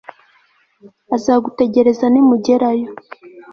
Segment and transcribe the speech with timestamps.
[1.15, 2.87] Azagutegereza nimugerayo